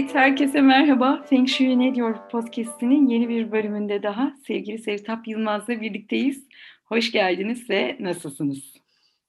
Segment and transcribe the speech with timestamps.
[0.00, 1.24] Evet, herkese merhaba.
[1.30, 6.44] Feng Shui Ne Diyor podcast'inin yeni bir bölümünde daha sevgili Sevtap Yılmaz'la birlikteyiz.
[6.84, 8.58] Hoş geldiniz ve nasılsınız?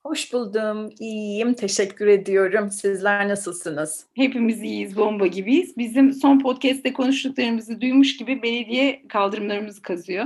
[0.04, 2.70] Hoş buldum, iyiyim, teşekkür ediyorum.
[2.70, 4.06] Sizler nasılsınız?
[4.16, 5.78] Hepimiz iyiyiz, bomba gibiyiz.
[5.78, 10.26] Bizim son podcast'te konuştuklarımızı duymuş gibi belediye kaldırımlarımızı kazıyor.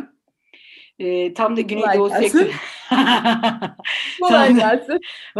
[1.00, 2.52] E, tam da Güneydoğu sektörü.
[4.22, 5.00] Kolay gelsin.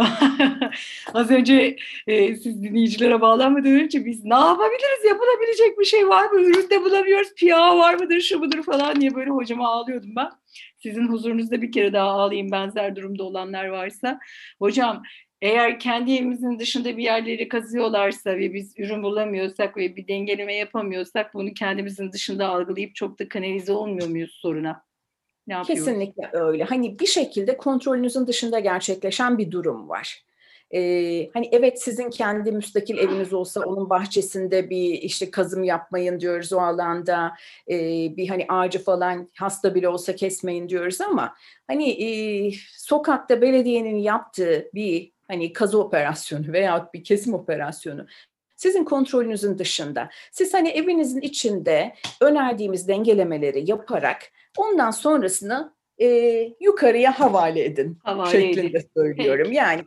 [1.14, 5.04] Az önce e, siz dinleyicilere bağlanmadan önce biz ne yapabiliriz?
[5.08, 6.40] Yapılabilecek bir şey var mı?
[6.40, 7.34] Üründe bulamıyoruz.
[7.34, 10.30] Piyav var mıdır, şu mudur falan diye böyle hocama ağlıyordum ben.
[10.76, 14.18] Sizin huzurunuzda bir kere daha ağlayayım benzer durumda olanlar varsa.
[14.58, 15.02] Hocam
[15.42, 21.34] eğer kendi evimizin dışında bir yerleri kazıyorlarsa ve biz ürün bulamıyorsak ve bir dengeleme yapamıyorsak
[21.34, 24.86] bunu kendimizin dışında algılayıp çok da kanalize olmuyor muyuz soruna?
[25.46, 26.64] Ne Kesinlikle öyle.
[26.64, 30.26] Hani bir şekilde kontrolünüzün dışında gerçekleşen bir durum var.
[30.74, 36.52] Ee, hani evet sizin kendi müstakil eviniz olsa onun bahçesinde bir işte kazım yapmayın diyoruz
[36.52, 37.32] o alanda
[37.70, 37.76] e,
[38.16, 41.34] bir hani ağacı falan hasta bile olsa kesmeyin diyoruz ama
[41.66, 48.06] hani e, sokakta belediyenin yaptığı bir hani kazı operasyonu veya bir kesim operasyonu
[48.56, 50.08] sizin kontrolünüzün dışında.
[50.32, 54.18] Siz hani evinizin içinde önerdiğimiz dengelemeleri yaparak
[54.56, 56.06] ondan sonrasını e,
[56.60, 58.90] yukarıya havale edin havale şeklinde edin.
[58.96, 59.52] söylüyorum.
[59.52, 59.84] Yani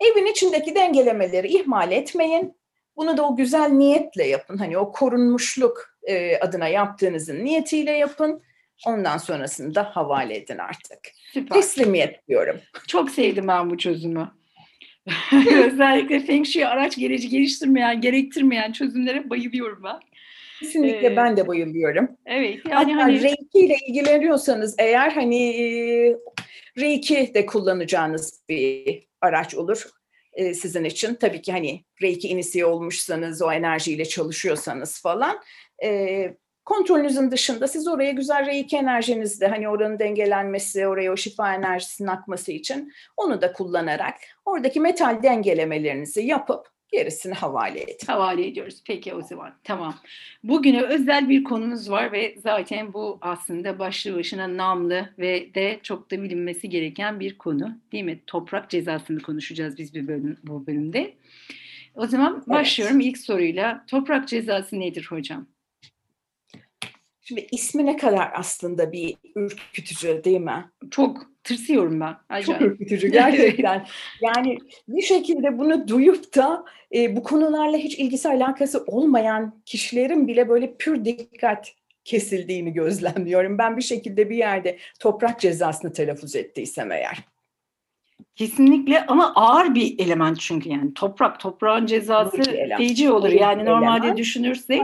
[0.00, 2.60] evin içindeki dengelemeleri ihmal etmeyin.
[2.96, 4.56] Bunu da o güzel niyetle yapın.
[4.58, 8.42] Hani o korunmuşluk e, adına yaptığınızın niyetiyle yapın.
[8.86, 10.98] Ondan sonrasını da havale edin artık.
[11.32, 11.56] Süper.
[11.56, 12.60] Teslimiyet diyorum.
[12.86, 14.30] Çok sevdim ben bu çözümü.
[15.64, 20.00] Özellikle Feng Shui araç gereci geliştirmeyen, gerektirmeyen çözümlere bayılıyorum ben.
[20.60, 22.08] Kesinlikle ee, ben de bayılıyorum.
[22.26, 22.58] Evet.
[22.70, 23.22] Yani Hatta hani...
[23.22, 26.16] Reiki ile ilgileniyorsanız eğer hani
[26.78, 29.86] Reiki de kullanacağınız bir araç olur
[30.32, 31.14] e, sizin için.
[31.14, 35.40] Tabii ki hani Reiki inisiye olmuşsanız, o enerjiyle çalışıyorsanız falan
[35.84, 36.30] e,
[36.64, 42.52] kontrolünüzün dışında siz oraya güzel reiki enerjinizde hani oranın dengelenmesi, oraya o şifa enerjisinin akması
[42.52, 48.06] için onu da kullanarak oradaki metal dengelemelerinizi yapıp gerisini havale edin.
[48.06, 48.82] Havale ediyoruz.
[48.86, 49.94] Peki o zaman tamam.
[50.44, 56.10] Bugüne özel bir konumuz var ve zaten bu aslında başlı başına namlı ve de çok
[56.10, 57.78] da bilinmesi gereken bir konu.
[57.92, 58.20] Değil mi?
[58.26, 61.14] Toprak cezasını konuşacağız biz bir bölüm, bu bölümde.
[61.94, 62.48] O zaman evet.
[62.48, 63.84] başlıyorum ilk soruyla.
[63.86, 65.46] Toprak cezası nedir hocam?
[67.30, 70.70] Şimdi ismi ne kadar aslında bir ürkütücü değil mi?
[70.90, 72.16] Çok tırsıyorum ben.
[72.28, 72.60] Acayip.
[72.60, 73.86] Çok ürkütücü gerçekten.
[74.20, 74.58] yani
[74.88, 76.64] bir şekilde bunu duyup da
[76.94, 81.72] e, bu konularla hiç ilgisi alakası olmayan kişilerin bile böyle pür dikkat
[82.04, 83.58] kesildiğini gözlemliyorum.
[83.58, 87.18] Ben bir şekilde bir yerde toprak cezasını telaffuz ettiysem eğer.
[88.34, 92.42] Kesinlikle ama ağır bir element çünkü yani toprak toprağın cezası
[92.78, 93.28] feci olur.
[93.28, 94.82] Yani normalde düşünürsek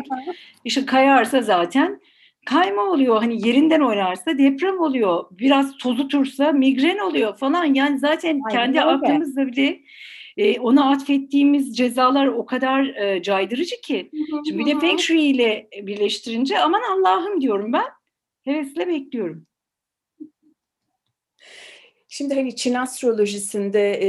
[0.65, 2.01] işte kayarsa zaten
[2.47, 3.17] kayma oluyor.
[3.17, 5.25] Hani yerinden oynarsa deprem oluyor.
[5.31, 7.65] Biraz tozu tursa migren oluyor falan.
[7.65, 8.89] Yani zaten Aynen kendi öyle.
[8.89, 9.81] aklımızda bile
[10.37, 14.11] e, ona atfettiğimiz cezalar o kadar e, caydırıcı ki.
[14.47, 17.87] Şimdi bir de Feng Shui ile birleştirince aman Allah'ım diyorum ben.
[18.45, 19.47] Hevesle bekliyorum.
[22.09, 24.09] Şimdi hani Çin astrolojisinde e,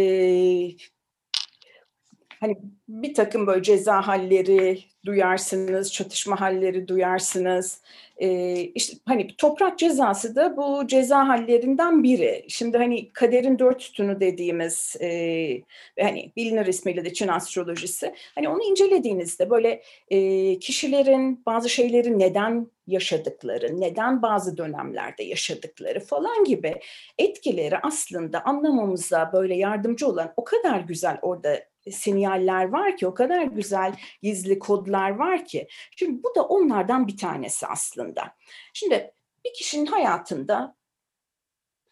[2.40, 2.58] hani
[2.90, 7.82] bir takım böyle ceza halleri duyarsınız, çatışma halleri duyarsınız.
[8.20, 12.46] Ee, işte hani toprak cezası da bu ceza hallerinden biri.
[12.48, 15.62] Şimdi hani kaderin dört sütunu dediğimiz e,
[16.02, 18.14] hani bilinir ismiyle de Çin astrolojisi.
[18.36, 26.44] Hani onu incelediğinizde böyle e, kişilerin bazı şeyleri neden yaşadıkları, neden bazı dönemlerde yaşadıkları falan
[26.44, 26.76] gibi
[27.18, 31.60] etkileri aslında anlamamıza böyle yardımcı olan o kadar güzel orada
[31.92, 35.68] sinyaller var ki, o kadar güzel gizli kodlar var ki.
[35.96, 38.36] Şimdi bu da onlardan bir tanesi aslında.
[38.74, 39.12] Şimdi
[39.46, 40.76] bir kişinin hayatında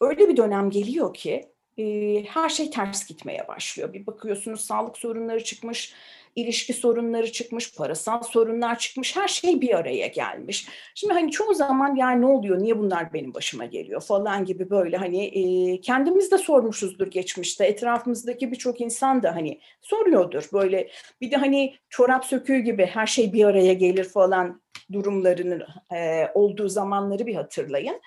[0.02, 1.84] öyle bir dönem geliyor ki e,
[2.24, 3.94] her şey ters gitmeye başlıyor.
[3.94, 5.94] Bir bakıyorsunuz sağlık sorunları çıkmış,
[6.36, 10.68] ilişki sorunları çıkmış, parasal sorunlar çıkmış, her şey bir araya gelmiş.
[10.96, 14.98] Şimdi hani çoğu zaman yani ne oluyor, niye bunlar benim başıma geliyor falan gibi böyle
[14.98, 17.66] hani e, kendimiz de sormuşuzdur geçmişte.
[17.66, 20.90] Etrafımızdaki birçok insan da hani soruyordur böyle.
[21.22, 24.62] Bir de hani çorap söküğü gibi her şey bir araya gelir falan
[24.92, 25.64] durumlarının
[25.96, 28.02] e, olduğu zamanları bir hatırlayın.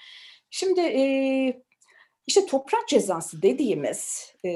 [0.51, 1.03] Şimdi e,
[2.29, 4.51] işte toprak cezası dediğimiz e,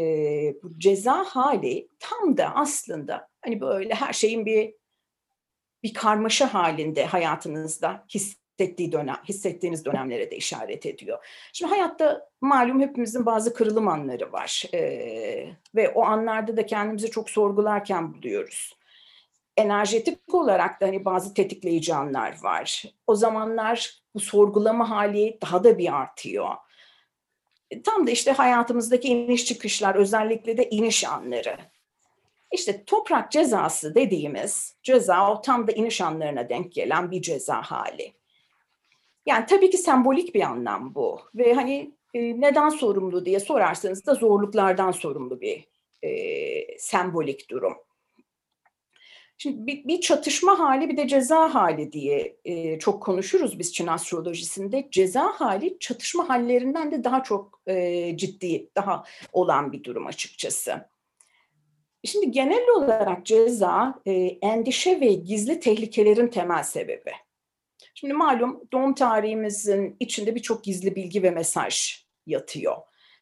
[0.62, 4.74] bu ceza hali tam da aslında hani böyle her şeyin bir
[5.82, 11.18] bir karmaşa halinde hayatınızda hissettiği dönem, hissettiğiniz dönemlere de işaret ediyor.
[11.52, 17.30] Şimdi hayatta malum hepimizin bazı kırılım anları var ee, ve o anlarda da kendimizi çok
[17.30, 18.76] sorgularken buluyoruz.
[19.56, 22.84] enerjetik olarak da hani bazı tetikleyici anlar var.
[23.06, 26.48] O zamanlar bu sorgulama hali daha da bir artıyor.
[27.72, 31.56] E, tam da işte hayatımızdaki iniş çıkışlar, özellikle de iniş anları.
[32.52, 38.12] İşte toprak cezası dediğimiz ceza o tam da iniş anlarına denk gelen bir ceza hali.
[39.26, 44.14] Yani tabii ki sembolik bir anlam bu ve hani e, neden sorumlu diye sorarsanız da
[44.14, 45.64] zorluklardan sorumlu bir
[46.02, 47.74] e, sembolik durum.
[49.42, 53.86] Şimdi bir, bir çatışma hali bir de ceza hali diye e, çok konuşuruz biz Çin
[53.86, 54.88] astrolojisinde.
[54.90, 60.88] Ceza hali çatışma hallerinden de daha çok e, ciddi, daha olan bir durum açıkçası.
[62.04, 64.12] Şimdi genel olarak ceza e,
[64.42, 67.12] endişe ve gizli tehlikelerin temel sebebi.
[67.94, 72.76] Şimdi malum doğum tarihimizin içinde birçok gizli bilgi ve mesaj yatıyor.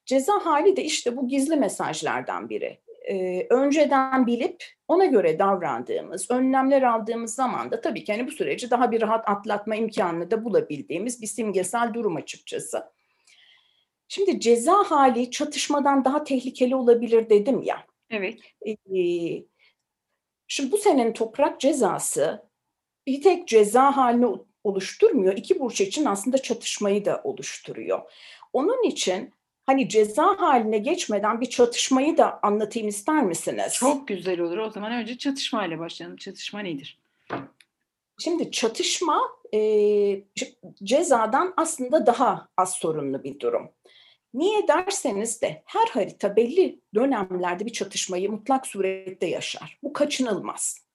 [0.06, 2.80] Ceza hali de işte bu gizli mesajlardan biri.
[3.08, 8.70] Ee, önceden bilip ona göre davrandığımız, önlemler aldığımız zaman da tabii ki hani bu süreci
[8.70, 12.84] daha bir rahat atlatma imkanını da bulabildiğimiz bir simgesel durum açıkçası.
[14.08, 17.86] Şimdi ceza hali çatışmadan daha tehlikeli olabilir dedim ya.
[18.10, 18.38] Evet.
[18.66, 19.44] Ee,
[20.48, 22.50] şimdi bu senenin toprak cezası
[23.06, 24.26] bir tek ceza halini
[24.64, 25.36] oluşturmuyor.
[25.36, 28.12] İki burç için aslında çatışmayı da oluşturuyor.
[28.52, 29.32] Onun için
[29.70, 33.74] hani ceza haline geçmeden bir çatışmayı da anlatayım ister misiniz?
[33.74, 34.58] Çok güzel olur.
[34.58, 36.16] O zaman önce çatışmayla başlayalım.
[36.16, 36.98] Çatışma nedir?
[38.18, 39.20] Şimdi çatışma
[39.54, 39.60] e,
[40.82, 43.70] cezadan aslında daha az sorunlu bir durum.
[44.34, 49.78] Niye derseniz de her harita belli dönemlerde bir çatışmayı mutlak surette yaşar.
[49.82, 50.86] Bu kaçınılmaz.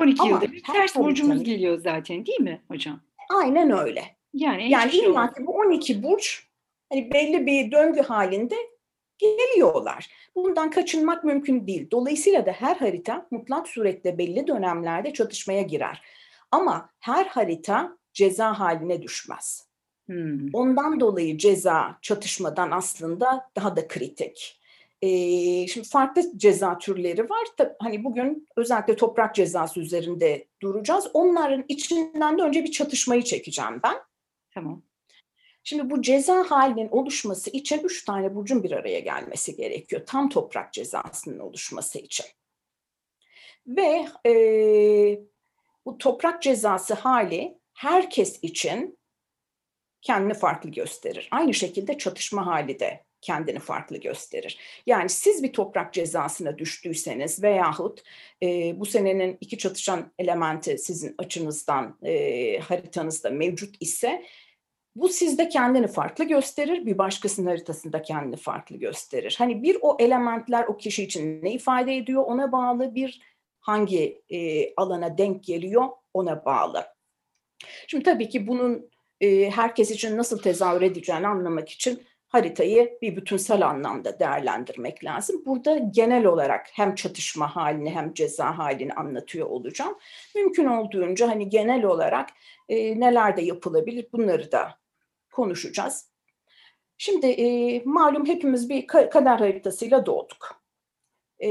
[0.00, 3.00] 12 Ama yılda bir ters burcumuz geliyor zaten değil mi hocam?
[3.30, 4.16] Aynen öyle.
[4.34, 6.48] Yani, yani şey illa ki bu 12 burç
[6.94, 8.56] hani belli bir döngü halinde
[9.18, 10.10] geliyorlar.
[10.34, 11.90] Bundan kaçınmak mümkün değil.
[11.90, 16.02] Dolayısıyla da her harita mutlak surette belli dönemlerde çatışmaya girer.
[16.50, 19.68] Ama her harita ceza haline düşmez.
[20.06, 20.48] Hmm.
[20.52, 24.60] Ondan dolayı ceza çatışmadan aslında daha da kritik.
[25.02, 27.46] Ee, şimdi farklı ceza türleri var.
[27.56, 31.08] Tabii, hani bugün özellikle toprak cezası üzerinde duracağız.
[31.14, 33.96] Onların içinden de önce bir çatışmayı çekeceğim ben.
[34.50, 34.82] Tamam.
[35.64, 40.02] Şimdi bu ceza halinin oluşması için üç tane burcun bir araya gelmesi gerekiyor.
[40.06, 42.26] Tam toprak cezasının oluşması için.
[43.66, 44.32] Ve e,
[45.86, 48.98] bu toprak cezası hali herkes için
[50.02, 51.28] kendini farklı gösterir.
[51.30, 54.58] Aynı şekilde çatışma hali de kendini farklı gösterir.
[54.86, 58.02] Yani siz bir toprak cezasına düştüyseniz veyahut
[58.42, 64.24] e, bu senenin iki çatışan elementi sizin açınızdan e, haritanızda mevcut ise
[64.96, 69.34] bu sizde kendini farklı gösterir, bir başkasının haritasında kendini farklı gösterir.
[69.38, 73.20] Hani bir o elementler o kişi için ne ifade ediyor ona bağlı, bir
[73.60, 76.86] hangi e, alana denk geliyor ona bağlı.
[77.86, 83.66] Şimdi tabii ki bunun e, herkes için nasıl tezahür edeceğini anlamak için haritayı bir bütünsel
[83.66, 85.42] anlamda değerlendirmek lazım.
[85.46, 89.98] Burada genel olarak hem çatışma halini hem ceza halini anlatıyor olacağım.
[90.34, 92.28] Mümkün olduğunca hani genel olarak
[92.68, 94.83] e, neler de yapılabilir bunları da
[95.34, 96.10] konuşacağız.
[96.98, 100.64] Şimdi e, malum hepimiz bir kader haritasıyla doğduk.
[101.42, 101.48] E,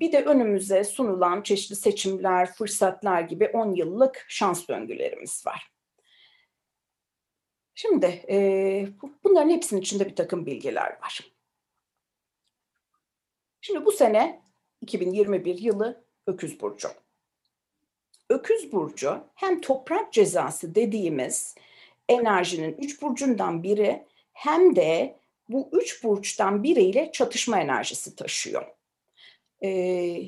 [0.00, 5.72] bir de önümüze sunulan çeşitli seçimler, fırsatlar gibi 10 yıllık şans döngülerimiz var.
[7.74, 8.88] Şimdi e,
[9.24, 11.32] bunların hepsinin içinde bir takım bilgiler var.
[13.60, 14.42] Şimdi bu sene
[14.80, 16.88] 2021 yılı Öküz Burcu.
[18.30, 21.54] Öküz Burcu hem toprak cezası dediğimiz
[22.08, 25.16] enerjinin üç burcundan biri hem de
[25.48, 28.66] bu üç burçtan biriyle çatışma enerjisi taşıyor.
[29.64, 30.22] Ee,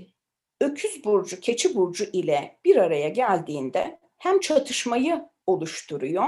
[0.61, 6.27] Öküz burcu, keçi burcu ile bir araya geldiğinde hem çatışmayı oluşturuyor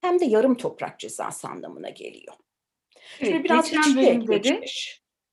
[0.00, 2.34] hem de yarım toprak cezası anlamına geliyor.
[3.18, 4.64] Şimdi evet, biraz geçen bölümde de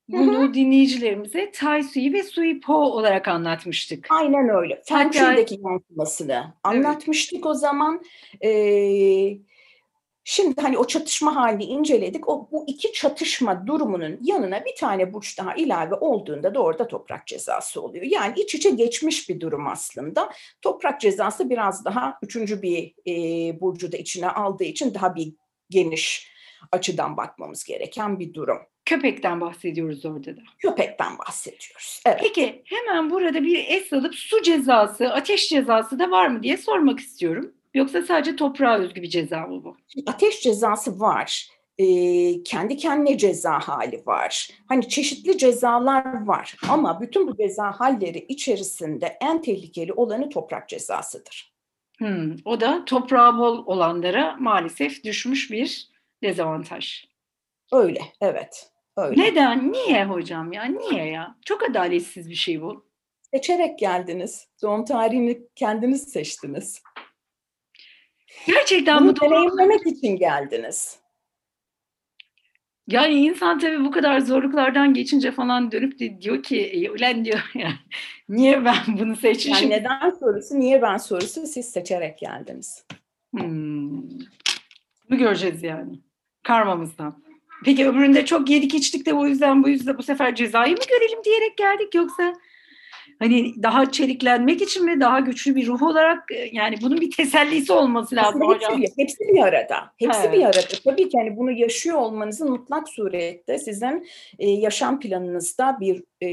[0.09, 4.07] bunu dinleyicilerimize Tai Sui ve Sui Po olarak anlatmıştık.
[4.09, 4.81] Aynen öyle.
[4.85, 7.45] Feng Shui'deki yansımasını anlatmıştık evet.
[7.45, 8.01] o zaman.
[8.43, 9.37] Ee,
[10.29, 12.29] Şimdi hani o çatışma halini inceledik.
[12.29, 17.27] O bu iki çatışma durumunun yanına bir tane burç daha ilave olduğunda da orada toprak
[17.27, 18.05] cezası oluyor.
[18.05, 20.29] Yani iç içe geçmiş bir durum aslında.
[20.61, 23.13] Toprak cezası biraz daha üçüncü bir e,
[23.61, 25.33] burcu da içine aldığı için daha bir
[25.69, 26.31] geniş
[26.71, 28.59] açıdan bakmamız gereken bir durum.
[28.87, 30.41] Köpekten bahsediyoruz orada da.
[30.59, 32.01] Köpekten bahsediyoruz.
[32.05, 32.19] Evet.
[32.23, 36.99] Peki hemen burada bir es alıp su cezası, ateş cezası da var mı diye sormak
[36.99, 37.53] istiyorum.
[37.73, 39.77] Yoksa sadece toprağa özgü bir ceza mı bu?
[40.05, 41.47] Ateş cezası var.
[41.77, 41.85] e,
[42.43, 44.49] kendi kendine ceza hali var.
[44.67, 51.53] Hani çeşitli cezalar var ama bütün bu ceza halleri içerisinde en tehlikeli olanı toprak cezasıdır.
[51.97, 55.89] Hmm, o da toprağı bol olanlara maalesef düşmüş bir
[56.23, 57.05] dezavantaj.
[57.71, 58.69] Öyle, evet.
[58.97, 59.21] Öyle.
[59.23, 59.71] Neden?
[59.73, 60.63] Niye hocam ya?
[60.65, 61.35] Niye ya?
[61.45, 62.87] Çok adaletsiz bir şey bu.
[63.33, 64.47] Seçerek geldiniz.
[64.61, 66.81] Doğum tarihini kendiniz seçtiniz.
[68.47, 69.29] Gerçekten Bunu bu doğru.
[69.31, 70.99] deneyimlemek için geldiniz.
[72.87, 77.39] Yani insan tabii bu kadar zorluklardan geçince falan dönüp de diyor ki "E, ulan diyor
[77.55, 77.75] yani
[78.29, 79.71] niye ben bunu seçmişim?
[79.71, 82.85] Yani neden sorusu, niye ben sorusu siz seçerek geldiniz.
[83.37, 84.01] Hmm.
[85.09, 85.99] Bunu göreceğiz yani.
[86.43, 87.23] Karmamızdan.
[87.65, 91.23] Peki öbüründe çok yedik içtik de o yüzden bu yüzden bu sefer cezayı mı görelim
[91.23, 92.33] diyerek geldik yoksa
[93.19, 97.73] hani daha çeliklenmek için mi daha güçlü bir ruh olarak e, yani bunun bir tesellisi
[97.73, 98.81] olması lazım Aslında hocam.
[98.81, 99.93] hepsi, bir, hepsi bir arada.
[99.97, 100.33] Hepsi Evet.
[100.33, 100.67] bir arada.
[100.85, 104.07] Tabii ki hani bunu yaşıyor olmanızın mutlak surette sizin
[104.39, 106.29] e, yaşam planınızda bir e,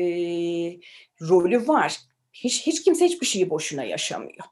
[1.21, 1.97] rolü var.
[2.33, 4.45] Hiç, hiç kimse hiçbir şeyi boşuna yaşamıyor.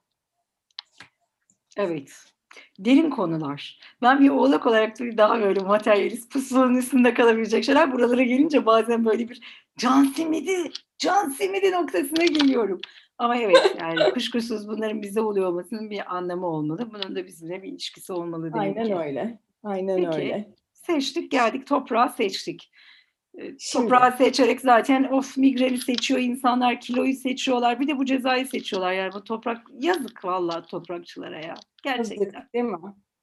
[1.76, 2.32] Evet.
[2.79, 3.79] Derin konular.
[4.02, 7.93] Ben bir oğlak olarak tabii daha böyle materyalist pusulun üstünde kalabilecek şeyler.
[7.93, 9.41] Buralara gelince bazen böyle bir
[9.79, 12.81] can simidi, can simidi noktasına geliyorum.
[13.19, 16.91] Ama evet yani kuşkusuz bunların bize oluyor olmasının bir anlamı olmalı.
[16.93, 18.97] Bunun da bizimle bir ilişkisi olmalı demek Aynen ki.
[18.97, 19.38] öyle.
[19.64, 20.09] Aynen Peki.
[20.09, 20.49] öyle.
[20.73, 22.73] Seçtik geldik toprağı seçtik.
[23.39, 27.81] Ee, Şimdi- Toprağı seçerek zaten of migreni seçiyor insanlar, kiloyu seçiyorlar.
[27.81, 28.93] Bir de bu cezayı seçiyorlar.
[28.93, 31.55] Yani bu toprak yazık vallahi toprakçılara ya.
[31.83, 32.25] Gerçekten.
[32.25, 32.79] Yazık değil mi?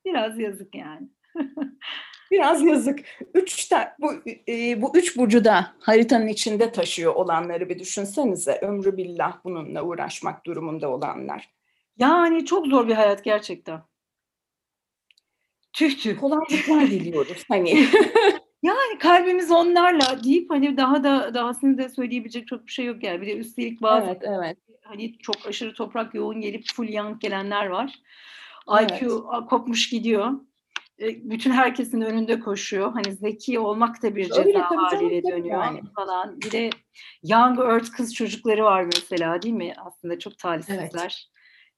[0.06, 1.10] Biraz yazık yani.
[2.32, 3.00] Biraz yazık.
[3.34, 4.14] Üç ta, bu,
[4.50, 8.60] e, bu üç burcu da haritanın içinde taşıyor olanları bir düşünsenize.
[8.62, 11.50] Ömrü billah bununla uğraşmak durumunda olanlar.
[11.98, 13.82] Yani çok zor bir hayat gerçekten.
[15.74, 16.20] Tüh tüh.
[16.20, 17.44] Kolaylıklar diliyoruz.
[17.48, 17.86] Hani
[18.64, 23.22] Yani kalbimiz onlarla deyip hani daha da dahasını da söyleyebilecek çok bir şey yok yani.
[23.22, 24.58] Bir de üstelik bazı evet evet.
[24.84, 28.00] hani çok aşırı toprak yoğun gelip full yank gelenler var.
[28.80, 29.02] Evet.
[29.02, 30.32] IQ kopmuş gidiyor.
[31.02, 32.92] E, Bütün herkesin önünde koşuyor.
[32.94, 35.82] Hani zeki olmak da bir ceza Öyle, haline tabii dönüyor yani.
[35.96, 36.42] falan.
[36.42, 36.70] Bir de
[37.24, 39.74] Young Earth kız çocukları var mesela değil mi?
[39.78, 41.30] Aslında çok talihsizler.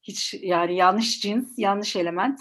[0.03, 2.39] Hiç yani yanlış cins, yanlış element.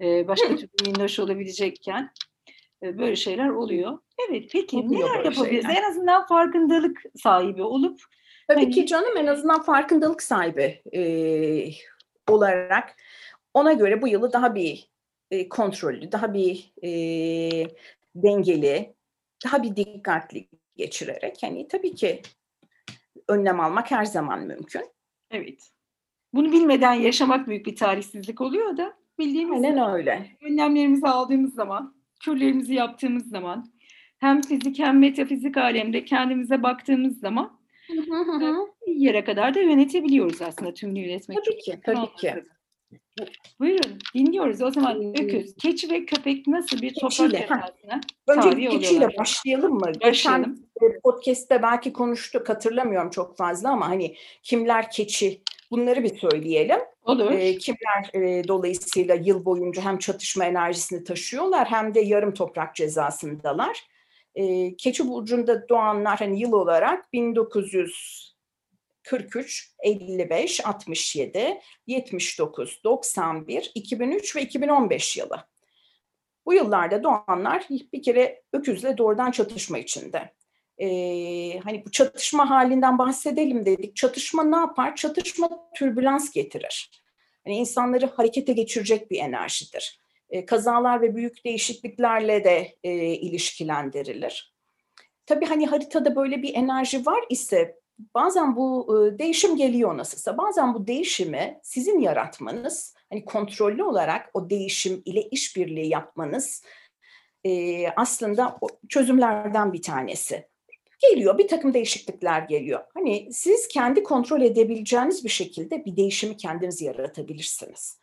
[0.00, 2.10] E, başka türlü minnoş olabilecekken
[2.82, 3.98] böyle şeyler oluyor.
[4.28, 5.64] Evet peki Oluyor neler yapabiliriz?
[5.66, 5.82] şeyler.
[5.82, 8.00] En azından farkındalık sahibi olup
[8.48, 11.02] Tabii Hani- ki canım en azından farkındalık sahibi e,
[12.32, 12.96] olarak
[13.54, 14.90] ona göre bu yılı daha bir
[15.30, 16.90] e, kontrollü, daha bir e,
[18.14, 18.94] dengeli,
[19.44, 22.22] daha bir dikkatli geçirerek hani tabii ki
[23.28, 24.82] önlem almak her zaman mümkün.
[25.30, 25.70] Evet.
[26.32, 30.26] Bunu bilmeden yaşamak büyük bir talihsizlik oluyor da bildiğimiz Aynen öyle.
[30.42, 33.72] önlemlerimizi aldığımız zaman, türlerimizi yaptığımız zaman
[34.18, 37.60] hem fizik hem metafizik alemde kendimize baktığımız zaman
[38.86, 41.38] bir yere kadar da yönetebiliyoruz aslında tümünü yönetmek.
[41.44, 42.34] Tabii ki, tabii ki.
[43.60, 44.62] Buyurun dinliyoruz.
[44.62, 45.10] O zaman Hmm.
[45.10, 47.74] öküz, keçi ve köpek nasıl bir toprak
[48.28, 49.80] Önce keçiyle başlayalım mı?
[50.02, 50.54] Başlayalım.
[50.80, 56.80] Geçen e, podcast'te belki konuştuk hatırlamıyorum çok fazla ama hani kimler keçi bunları bir söyleyelim.
[57.02, 57.30] Olur.
[57.30, 63.86] E, kimler e, dolayısıyla yıl boyunca hem çatışma enerjisini taşıyorlar hem de yarım toprak cezasındalar.
[64.34, 75.16] E, Keçi burcunda doğanlar hani yıl olarak 1943, 55, 67, 79, 91, 2003 ve 2015
[75.16, 75.46] yılı.
[76.46, 80.32] Bu yıllarda doğanlar bir kere öküzle doğrudan çatışma içinde.
[80.78, 83.96] Ee, hani bu çatışma halinden bahsedelim dedik.
[83.96, 84.96] Çatışma ne yapar?
[84.96, 86.90] Çatışma türbülans getirir.
[87.44, 90.00] Hani insanları harekete geçirecek bir enerjidir.
[90.30, 94.54] Ee, kazalar ve büyük değişikliklerle de e, ilişkilendirilir.
[95.26, 97.80] Tabii hani haritada böyle bir enerji var ise
[98.14, 100.38] bazen bu e, değişim geliyor nasılsa.
[100.38, 106.62] Bazen bu değişimi sizin yaratmanız, hani kontrollü olarak o değişim ile işbirliği yapmanız
[107.44, 110.48] e, aslında çözümlerden bir tanesi.
[110.98, 112.84] Geliyor, bir takım değişiklikler geliyor.
[112.94, 118.00] Hani siz kendi kontrol edebileceğiniz bir şekilde bir değişimi kendiniz yaratabilirsiniz.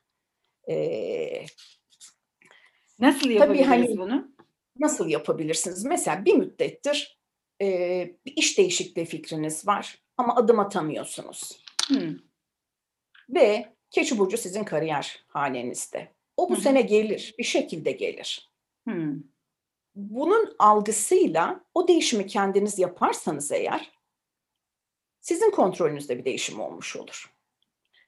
[0.69, 1.45] Ee,
[2.99, 4.33] Nasıl yapabiliriz hani- bunu?
[4.79, 5.85] nasıl yapabilirsiniz?
[5.85, 7.19] Mesela bir müddettir
[7.61, 7.67] e,
[8.25, 11.63] bir iş değişikliği fikriniz var ama adım atamıyorsunuz.
[11.87, 12.17] Hmm.
[13.29, 16.13] Ve Keçi Burcu sizin kariyer hanenizde.
[16.37, 16.61] O bu hı.
[16.61, 18.51] sene gelir, bir şekilde gelir.
[18.87, 19.15] Hmm.
[19.95, 23.91] Bunun algısıyla o değişimi kendiniz yaparsanız eğer
[25.21, 27.33] sizin kontrolünüzde bir değişim olmuş olur.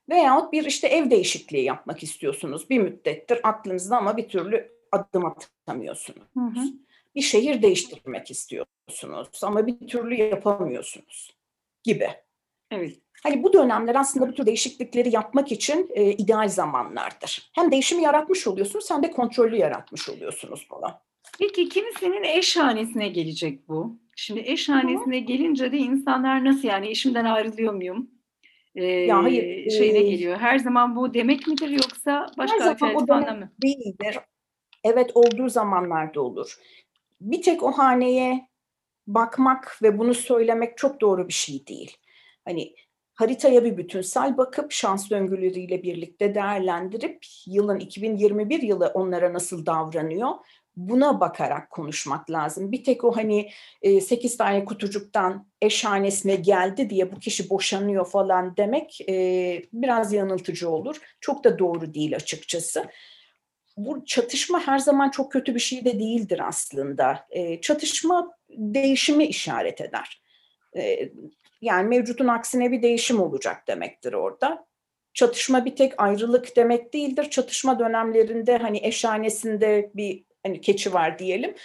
[0.09, 6.27] Veyahut bir işte ev değişikliği yapmak istiyorsunuz bir müddettir aklınızda ama bir türlü adım atamıyorsunuz.
[6.33, 6.65] Hı hı.
[7.15, 11.37] Bir şehir değiştirmek istiyorsunuz ama bir türlü yapamıyorsunuz
[11.83, 12.09] gibi.
[12.71, 12.99] Evet.
[13.23, 17.51] Hani bu dönemler aslında bu tür değişiklikleri yapmak için e, ideal zamanlardır.
[17.55, 21.01] Hem değişimi yaratmış oluyorsunuz hem de kontrollü yaratmış oluyorsunuz buna.
[21.39, 23.99] Peki kimisinin eş hanesine gelecek bu.
[24.15, 28.11] Şimdi eş hanesine gelince de insanlar nasıl yani eşimden ayrılıyor muyum?
[28.75, 30.37] Ee, Ya hayır, şeyine e, geliyor.
[30.37, 33.51] Her zaman bu demek midir yoksa başka zaman o demek- anlamı?
[33.61, 34.17] Değildir.
[34.83, 36.55] Evet olduğu zamanlarda olur.
[37.21, 38.47] Bir tek o haneye
[39.07, 41.97] bakmak ve bunu söylemek çok doğru bir şey değil.
[42.45, 42.75] Hani
[43.13, 50.31] haritaya bir bütünsel bakıp şans döngüleriyle birlikte değerlendirip yılın 2021 yılı onlara nasıl davranıyor
[50.77, 52.71] buna bakarak konuşmak lazım.
[52.71, 53.49] Bir tek o hani
[54.01, 60.95] 8 tane kutucuktan eşhanesine geldi diye bu kişi boşanıyor falan demek e, biraz yanıltıcı olur.
[61.21, 62.85] Çok da doğru değil açıkçası.
[63.77, 67.25] Bu çatışma her zaman çok kötü bir şey de değildir aslında.
[67.29, 70.21] E, çatışma değişimi işaret eder.
[70.77, 71.09] E,
[71.61, 74.65] yani mevcutun aksine bir değişim olacak demektir orada.
[75.13, 77.29] Çatışma bir tek ayrılık demek değildir.
[77.29, 81.55] Çatışma dönemlerinde hani eşhanesinde bir hani keçi var diyelim.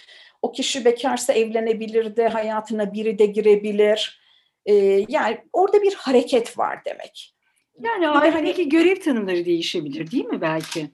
[0.42, 4.20] O kişi bekarsa evlenebilir de hayatına biri de girebilir.
[4.66, 7.34] Ee, yani orada bir hareket var demek.
[7.80, 10.90] Yani de ailedeki görev tanımları değişebilir değil mi belki?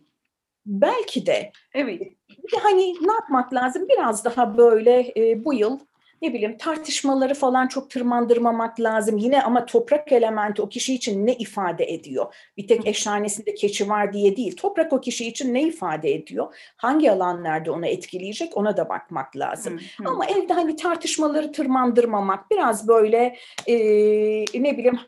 [0.67, 2.01] Belki de Evet.
[2.29, 3.89] bir de hani ne yapmak lazım?
[3.89, 5.79] Biraz daha böyle e, bu yıl
[6.23, 9.19] ne bileyim tartışmaları falan çok tırmandırmamak lazım.
[9.19, 12.35] Yine ama toprak elementi o kişi için ne ifade ediyor?
[12.57, 14.57] Bir tek eşhanesinde keçi var diye değil.
[14.57, 16.55] Toprak o kişi için ne ifade ediyor?
[16.77, 19.79] Hangi alanlarda onu etkileyecek ona da bakmak lazım.
[19.79, 20.09] Hı, hı.
[20.09, 23.77] Ama evde hani tartışmaları tırmandırmamak, biraz böyle e,
[24.55, 25.01] ne bileyim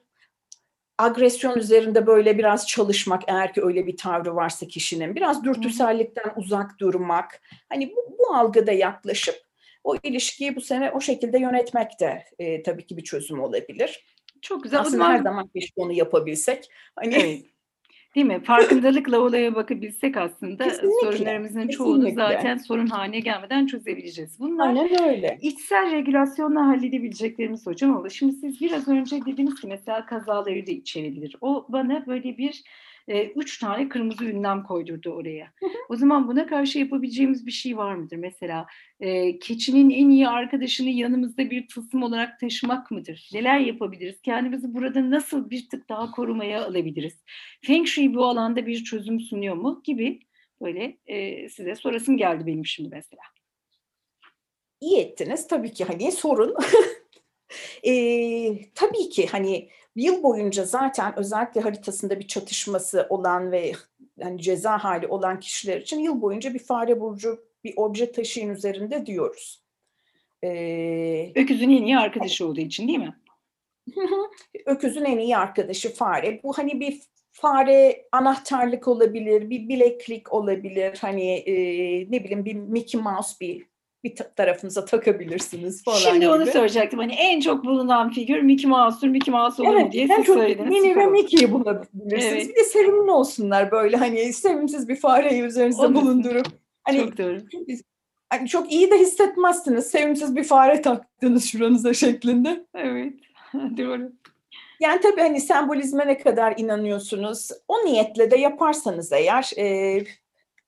[0.98, 5.16] agresyon üzerinde böyle biraz çalışmak eğer ki öyle bir tavrı varsa kişinin.
[5.16, 7.42] Biraz dürtüsellikten uzak durmak.
[7.68, 9.47] Hani bu, bu algıda yaklaşıp
[9.88, 14.04] o ilişkiyi bu sene o şekilde yönetmek de e, tabii ki bir çözüm olabilir.
[14.42, 14.80] Çok güzel.
[14.80, 16.64] Aslında zaman- her zaman bir onu yapabilsek.
[16.96, 17.44] Hani Evet.
[18.14, 18.40] Değil mi?
[18.44, 22.22] Farkındalıkla olaya bakabilsek aslında Kesinlikle, sorunlarımızın çoğunu kesinlikle.
[22.22, 24.40] zaten sorun haline gelmeden çözebileceğiz.
[24.40, 25.38] Bunlar aynen öyle.
[25.42, 31.36] içsel regülasyonla halledebileceklerimiz hocam ama şimdi siz biraz önce dediniz ki mesela kazaları da içerebilir.
[31.40, 32.62] O bana böyle bir
[33.08, 35.52] e, üç tane kırmızı ünlem koydurdu oraya.
[35.88, 38.16] O zaman buna karşı yapabileceğimiz bir şey var mıdır?
[38.16, 38.66] Mesela
[39.00, 43.30] e, keçinin en iyi arkadaşını yanımızda bir tılsım olarak taşımak mıdır?
[43.34, 44.20] Neler yapabiliriz?
[44.22, 47.22] Kendimizi burada nasıl bir tık daha korumaya alabiliriz?
[47.62, 49.80] Feng Shui bu alanda bir çözüm sunuyor mu?
[49.84, 50.20] Gibi
[50.62, 53.22] böyle e, size sorasım geldi benim şimdi mesela.
[54.80, 55.46] İyi ettiniz.
[55.46, 56.54] Tabii ki hani sorun.
[57.82, 59.68] Eee, tabii ki hani
[60.02, 63.72] yıl boyunca zaten özellikle haritasında bir çatışması olan ve
[64.22, 69.06] hani ceza hali olan kişiler için yıl boyunca bir fare burcu bir obje taşıyın üzerinde
[69.06, 69.62] diyoruz.
[70.42, 73.16] Eee, Öküzün en iyi arkadaşı olduğu için değil mi?
[74.66, 76.42] öküzün en iyi arkadaşı fare.
[76.42, 77.00] Bu hani bir
[77.32, 80.98] fare anahtarlık olabilir, bir bileklik olabilir.
[81.00, 83.66] Hani eee, ne bileyim bir Mickey Mouse bir
[84.04, 86.52] bir ta- tarafınıza takabilirsiniz falan Şimdi onu gibi.
[86.52, 86.98] soracaktım.
[87.00, 90.70] Hani en çok bulunan figür Mickey Mouse'dur, Mickey Mouse olur Evet, diye siz çok söylediniz.
[90.70, 91.10] Minnie ve oldu.
[91.10, 92.24] Mickey'yi bulabilirsiniz.
[92.32, 92.48] Evet.
[92.48, 96.06] Bir de sevimli olsunlar böyle hani sevimsiz bir fareyi üzerinizde Olmasın.
[96.06, 96.46] bulundurup.
[96.84, 97.38] Hani Çok doğru.
[98.30, 99.86] hani çok iyi de hissetmezsiniz.
[99.86, 102.66] Sevimsiz bir fare taktınız şuranıza şeklinde.
[102.74, 103.12] Evet.
[103.54, 104.12] doğru.
[104.80, 107.48] Yani tabii hani sembolizme ne kadar inanıyorsunuz?
[107.68, 109.98] O niyetle de yaparsanız eğer e,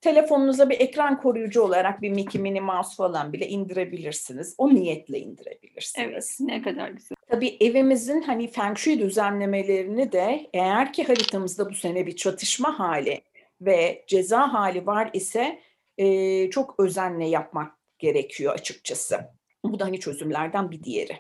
[0.00, 4.54] telefonunuza bir ekran koruyucu olarak bir Mickey Minnie Mouse falan bile indirebilirsiniz.
[4.58, 6.08] O niyetle indirebilirsiniz.
[6.08, 6.36] Evet.
[6.40, 7.16] Ne kadar güzel.
[7.30, 13.20] Tabii evimizin hani feng shui düzenlemelerini de eğer ki haritamızda bu sene bir çatışma hali
[13.60, 15.60] ve ceza hali var ise
[15.98, 19.20] e, çok özenle yapmak gerekiyor açıkçası.
[19.64, 21.16] Bu da hani çözümlerden bir diğeri.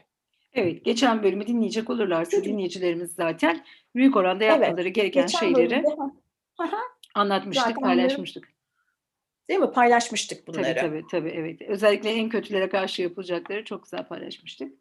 [0.54, 0.84] Evet.
[0.84, 2.44] Geçen bölümü dinleyecek olurlarsa hı.
[2.44, 3.64] dinleyicilerimiz zaten
[3.94, 5.88] büyük oranda Evet, yapmaları gereken Geçen şeyleri bölümde
[7.14, 8.48] anlatmıştık, zaten paylaşmıştık.
[9.50, 10.62] Değil mi paylaşmıştık bunları.
[10.64, 11.62] Tabii tabii tabii evet.
[11.62, 14.72] Özellikle en kötülere karşı yapılacakları çok güzel paylaşmıştık.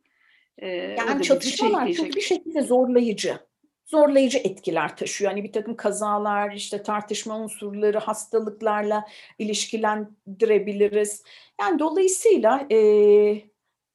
[0.57, 2.05] Ee, Yani çatışmalar çekleyecek.
[2.05, 3.37] çünkü bir şekilde zorlayıcı.
[3.85, 5.31] Zorlayıcı etkiler taşıyor.
[5.31, 9.05] Hani bir takım kazalar, işte tartışma unsurları, hastalıklarla
[9.39, 11.23] ilişkilendirebiliriz.
[11.61, 13.45] Yani dolayısıyla eee,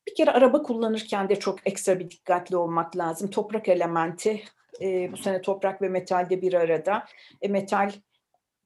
[0.09, 3.31] bir kere araba kullanırken de çok ekstra bir dikkatli olmak lazım.
[3.31, 4.43] Toprak elementi
[4.81, 7.05] eee, bu sene toprak ve metalde bir arada.
[7.43, 7.91] E, metal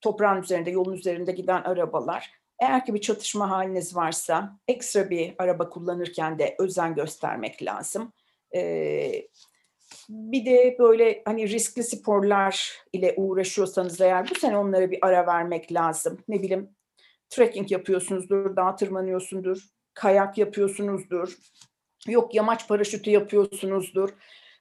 [0.00, 2.30] toprağın üzerinde, yolun üzerinde giden arabalar.
[2.58, 8.12] Eğer ki bir çatışma haliniz varsa ekstra bir araba kullanırken de özen göstermek lazım.
[8.54, 9.28] Ee,
[10.08, 15.72] bir de böyle hani riskli sporlar ile uğraşıyorsanız eğer bu sene onlara bir ara vermek
[15.72, 16.18] lazım.
[16.28, 16.70] Ne bileyim
[17.30, 19.62] trekking yapıyorsunuzdur, dağ tırmanıyorsundur,
[19.94, 21.38] kayak yapıyorsunuzdur,
[22.06, 24.10] yok yamaç paraşütü yapıyorsunuzdur.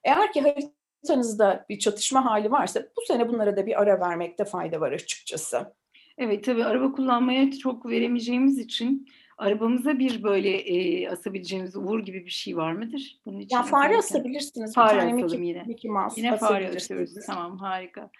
[0.04, 0.54] Eğer ki
[1.02, 5.74] haritanızda bir çatışma hali varsa bu sene bunlara da bir ara vermekte fayda var açıkçası.
[6.18, 9.06] Evet tabii araba kullanmaya çok veremeyeceğimiz için
[9.38, 13.20] arabamıza bir böyle e, asabileceğimiz uğur gibi bir şey var mıdır?
[13.26, 14.74] Bunun için ya fare asabilirsiniz.
[14.74, 15.62] Fare asalım Mickey, yine.
[15.62, 17.14] Mickey Mouse yine fare asıyoruz.
[17.26, 18.10] Tamam harika.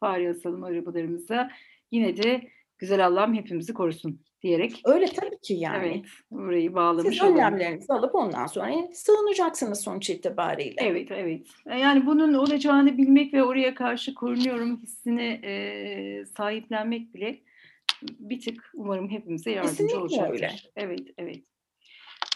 [0.00, 1.50] Fare asalım arabalarımıza.
[1.90, 4.82] Yine de güzel Allah'ım hepimizi korusun diyerek.
[4.84, 5.86] Öyle tabii ki yani.
[5.86, 10.74] Evet, burayı bağlamış Siz önlemlerinizi alıp ondan sonra sığınacaksınız sonuç itibariyle.
[10.78, 11.46] Evet, evet.
[11.66, 17.40] Yani bunun olacağını bilmek ve oraya karşı korunuyorum hissine e, sahiplenmek bile
[18.02, 20.32] bir tık umarım hepimize yardımcı Kesinlikle olacaktır.
[20.32, 20.50] öyle.
[20.76, 21.44] Evet, evet.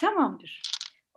[0.01, 0.62] Tamamdır.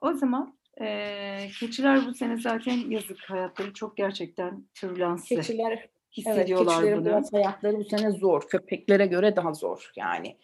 [0.01, 5.36] O zaman e, keçiler bu sene zaten yazık hayatları çok gerçekten türlanslı.
[5.36, 7.06] Keçiler hissediyorlar evet, bunu.
[7.06, 8.47] biraz hayatları bu sene zor.
[8.47, 10.38] Köpeklere göre daha zor yani.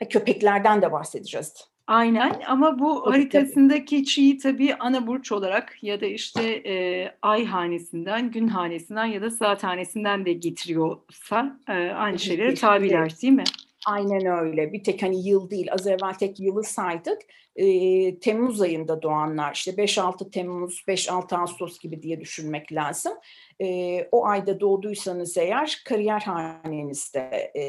[0.00, 1.74] Ee, köpeklerden de bahsedeceğiz.
[1.86, 7.44] Aynen ama bu Tabii, haritasında keçiyi tabii ana burç olarak ya da işte e, ay
[7.44, 13.44] hanesinden, gün hanesinden ya da saat hanesinden de getiriyorsa e, aynı şeylere tabiler değil mi?
[13.86, 14.72] Aynen öyle.
[14.72, 15.72] Bir tek hani yıl değil.
[15.72, 17.22] Az evvel tek yılı saydık.
[17.56, 23.12] Ee, Temmuz ayında doğanlar işte 5-6 Temmuz, 5-6 Ağustos gibi diye düşünmek lazım.
[23.60, 27.64] Ee, o ayda doğduysanız eğer kariyer hanenizde e,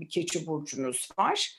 [0.00, 1.50] bir keçi burcunuz var.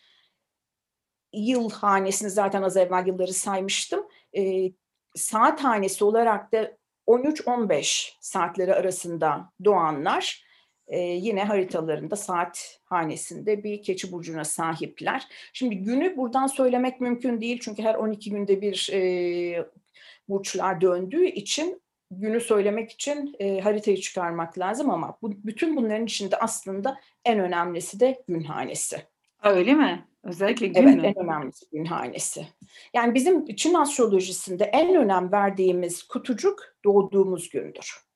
[1.33, 4.07] Yıl hanesini zaten az evvel yılları saymıştım.
[4.37, 4.71] Ee,
[5.15, 10.46] saat hanesi olarak da 13-15 saatleri arasında doğanlar
[10.87, 15.27] e, yine haritalarında saat hanesinde bir keçi burcuna sahipler.
[15.53, 19.69] Şimdi günü buradan söylemek mümkün değil çünkü her 12 günde bir e,
[20.29, 26.37] burçlar döndüğü için günü söylemek için e, haritayı çıkarmak lazım ama bu, bütün bunların içinde
[26.37, 28.97] aslında en önemlisi de gün hanesi.
[29.43, 30.05] Öyle mi?
[30.23, 31.07] Özellikle gün evet, mü?
[31.07, 32.47] en önemlisi gün hanesi.
[32.93, 38.06] Yani bizim Çin astrolojisinde en önem verdiğimiz kutucuk doğduğumuz gündür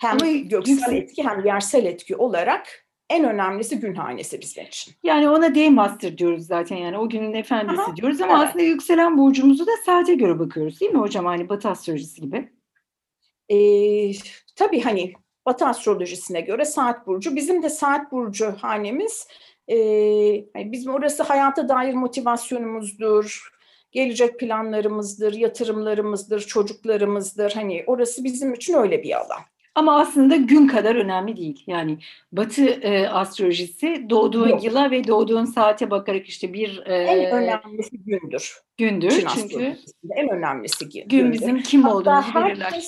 [0.00, 4.94] hem Ama göksel etki hem yersel etki olarak en önemlisi gün hanesi bizim için.
[5.02, 8.48] Yani ona day master diyoruz zaten yani o günün efendisi Aha, diyoruz ama evet.
[8.48, 12.52] aslında yükselen burcumuzu da saate göre bakıyoruz değil mi hocam hani batı astrolojisi gibi?
[13.48, 14.12] Ee,
[14.56, 15.12] tabii hani
[15.46, 19.26] batı astrolojisine göre saat burcu bizim de saat burcu hanemiz
[19.68, 19.76] e,
[20.52, 23.52] hani bizim orası hayata dair motivasyonumuzdur,
[23.92, 27.52] gelecek planlarımızdır, yatırımlarımızdır, çocuklarımızdır.
[27.52, 29.40] Hani orası bizim için öyle bir alan.
[29.74, 31.64] Ama aslında gün kadar önemli değil.
[31.66, 31.98] Yani
[32.32, 34.64] Batı e, astrolojisi doğduğun Yok.
[34.64, 38.60] yıla ve doğduğun saate bakarak işte bir e, en önemlisi gündür.
[38.76, 39.76] Gündür Çin çünkü
[40.10, 41.08] en önemlisi gün.
[41.08, 42.84] Gün bizim kim Hatta olduğumuzu herkes, belirler.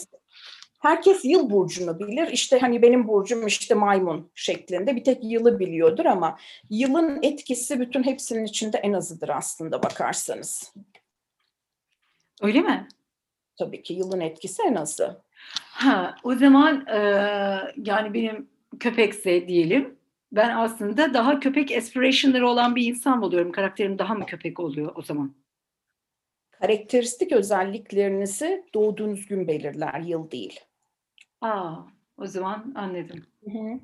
[0.81, 2.29] Herkes yıl burcunu bilir.
[2.29, 6.38] İşte hani benim burcum işte maymun şeklinde bir tek yılı biliyordur ama
[6.70, 10.75] yılın etkisi bütün hepsinin içinde en azıdır aslında bakarsanız.
[12.42, 12.88] Öyle mi?
[13.57, 15.25] Tabii ki yılın etkisi en azı.
[15.52, 16.98] Ha, o zaman e,
[17.76, 18.48] yani benim
[18.80, 19.96] köpekse diyelim
[20.33, 23.52] ben aslında daha köpek aspirationları olan bir insan oluyorum.
[23.52, 25.35] Karakterim daha mı köpek oluyor o zaman?
[26.50, 30.61] Karakteristik özelliklerinizi doğduğunuz gün belirler, yıl değil.
[31.40, 31.74] Aa,
[32.18, 33.26] o zaman anladım.
[33.44, 33.80] Hı hı.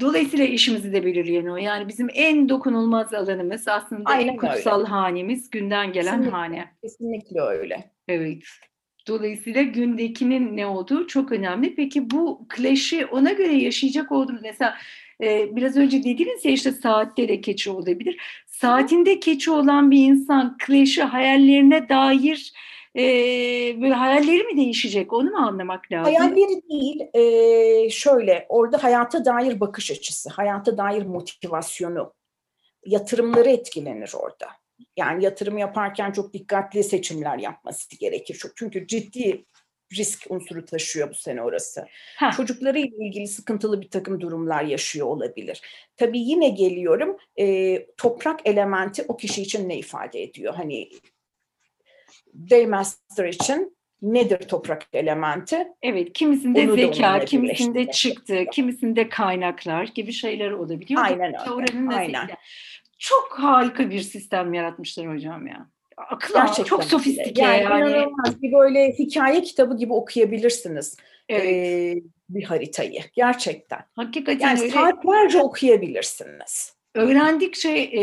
[0.00, 1.56] Dolayısıyla işimizi de belirleyen o.
[1.56, 4.88] Yani bizim en dokunulmaz alanımız aslında Aynen en kutsal öyle.
[4.88, 6.74] hanemiz, günden gelen kesinlikle, hane.
[6.82, 7.90] Kesinlikle öyle.
[8.08, 8.42] Evet.
[9.08, 11.74] Dolayısıyla gündekinin ne olduğu çok önemli.
[11.74, 14.74] Peki bu clash'i ona göre yaşayacak olduğumuz mesela
[15.22, 18.20] e, biraz önce dediniz ya işte saatte de keçi olabilir.
[18.46, 22.52] Saatinde keçi olan bir insan clash'i hayallerine dair
[22.96, 23.02] e,
[23.80, 26.14] böyle hayalleri mi değişecek onu mu anlamak lazım?
[26.14, 32.12] Hayalleri değil e, şöyle orada hayata dair bakış açısı, hayata dair motivasyonu,
[32.84, 34.46] yatırımları etkilenir orada.
[34.96, 38.42] Yani yatırım yaparken çok dikkatli seçimler yapması gerekir.
[38.56, 39.44] Çünkü ciddi
[39.92, 41.86] risk unsuru taşıyor bu sene orası.
[42.16, 42.36] Heh.
[42.36, 45.62] Çocukları ile ilgili sıkıntılı bir takım durumlar yaşıyor olabilir.
[45.96, 50.54] Tabii yine geliyorum e, toprak elementi o kişi için ne ifade ediyor?
[50.54, 50.88] Hani
[52.50, 55.68] Daymaster için nedir toprak elementi?
[55.82, 61.04] Evet, kimisinde Onu zeka, kimisinde çıktı, kimisinde kaynaklar gibi şeyler olabiliyor.
[61.04, 61.96] Aynen öyle.
[61.96, 62.28] Aynen.
[62.98, 65.66] Çok harika bir sistem yaratmışlar hocam ya.
[65.96, 67.62] Akıl Gerçekten çok sofistike yani.
[67.62, 67.90] yani.
[67.90, 70.96] İnanılmaz bir böyle hikaye kitabı gibi okuyabilirsiniz.
[71.28, 71.44] Evet.
[71.44, 73.80] Ee, bir haritayı gerçekten.
[73.96, 74.72] Hakikaten yani öyle.
[74.72, 76.76] saatlerce okuyabilirsiniz.
[76.94, 78.00] Öğrendikçe e,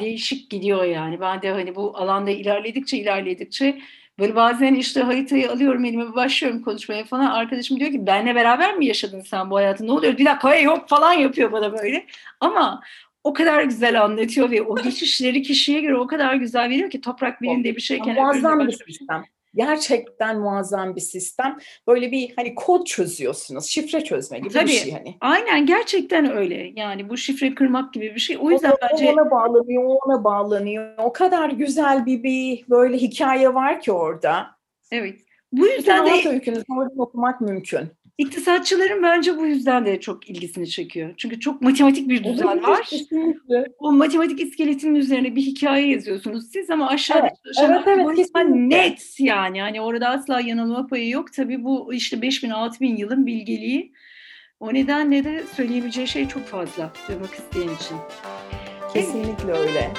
[0.00, 1.20] değişik gidiyor yani.
[1.20, 3.80] Ben de hani bu alanda ilerledikçe ilerledikçe
[4.20, 7.26] Böyle bazen işte haritayı alıyorum elime başlıyorum konuşmaya falan.
[7.26, 9.86] Arkadaşım diyor ki benle beraber mi yaşadın sen bu hayatı?
[9.86, 10.18] Ne oluyor?
[10.18, 12.06] Bir dakika yok falan yapıyor bana böyle.
[12.40, 12.82] Ama
[13.24, 17.42] o kadar güzel anlatıyor ve o geçişleri kişiye göre o kadar güzel veriyor ki toprak
[17.42, 19.24] birinde bir şeyken muazzam bir sistem.
[19.54, 21.58] Gerçekten muazzam bir sistem.
[21.86, 23.66] Böyle bir hani kod çözüyorsunuz.
[23.66, 25.16] Şifre çözme gibi Tabii, bir şey hani.
[25.20, 26.72] Aynen gerçekten öyle.
[26.76, 28.36] Yani bu şifre kırmak gibi bir şey.
[28.40, 30.94] O yüzden o, bence ona bağlanıyor, ona bağlanıyor.
[30.98, 34.46] O kadar güzel bir bir böyle hikaye var ki orada.
[34.92, 35.20] Evet.
[35.52, 37.90] Bu yüzden de öykünüzü oradan okumak mümkün.
[38.20, 41.14] İktisatçıların bence bu yüzden de çok ilgisini çekiyor.
[41.16, 42.82] Çünkü çok matematik bir düzen var.
[42.82, 43.66] Kesinlikle.
[43.78, 48.78] O matematik iskeletinin üzerine bir hikaye yazıyorsunuz siz ama aşağıda Evet, çalışan evet, evet, kesinlikle.
[48.78, 49.60] net yani.
[49.60, 51.32] Hani orada asla yanılma payı yok.
[51.32, 53.92] Tabii bu işte 5000-6000 yılın bilgeliği.
[54.60, 57.96] O nedenle de söyleyebileceği şey çok fazla duymak isteyen için.
[58.92, 59.90] Kesinlikle öyle.